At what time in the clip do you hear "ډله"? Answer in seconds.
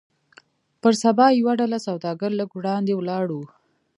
1.59-1.79